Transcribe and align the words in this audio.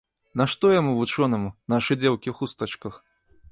Нашто 0.39 0.71
яму, 0.79 0.95
вучонаму, 0.99 1.53
нашы 1.75 1.99
дзеўкі 2.01 2.27
ў 2.35 2.37
хустачках? 2.43 2.93